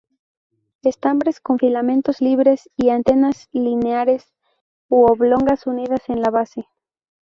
Estambres 0.81 1.39
con 1.39 1.59
filamentos 1.59 2.21
libres 2.21 2.71
y 2.75 2.89
anteras 2.89 3.49
lineares 3.51 4.33
u 4.89 5.05
oblongas 5.05 5.67
unidas 5.67 6.09
en 6.09 6.21
la 6.23 6.31
base. 6.31 6.65